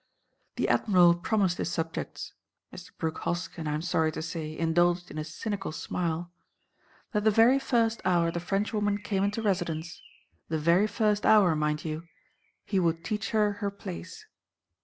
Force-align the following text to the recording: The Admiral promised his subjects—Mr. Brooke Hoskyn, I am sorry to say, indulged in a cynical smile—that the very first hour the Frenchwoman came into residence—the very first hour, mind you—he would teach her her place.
The 0.55 0.67
Admiral 0.67 1.13
promised 1.13 1.59
his 1.59 1.71
subjects—Mr. 1.71 2.89
Brooke 2.97 3.19
Hoskyn, 3.19 3.67
I 3.67 3.73
am 3.75 3.83
sorry 3.83 4.11
to 4.13 4.23
say, 4.23 4.57
indulged 4.57 5.11
in 5.11 5.19
a 5.19 5.23
cynical 5.23 5.71
smile—that 5.71 7.23
the 7.23 7.29
very 7.29 7.59
first 7.59 8.01
hour 8.03 8.31
the 8.31 8.39
Frenchwoman 8.39 8.97
came 9.03 9.23
into 9.23 9.43
residence—the 9.43 10.57
very 10.57 10.87
first 10.87 11.23
hour, 11.23 11.55
mind 11.55 11.85
you—he 11.85 12.79
would 12.79 13.03
teach 13.03 13.29
her 13.29 13.51
her 13.61 13.69
place. 13.69 14.25